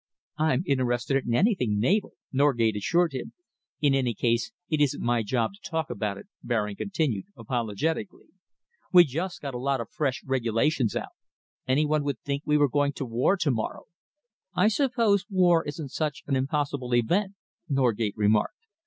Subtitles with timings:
[0.39, 3.33] "I'm interested in anything naval," Norgate assured him.
[3.81, 8.25] "In any case, it isn't my job to talk about it," Baring continued apologetically.
[8.91, 11.09] "We've just got a lot of fresh regulations out.
[11.67, 13.83] Any one would think we were going to war to morrow."
[14.55, 17.35] "I suppose war isn't such an impossible event,"
[17.69, 18.57] Norgate remarked.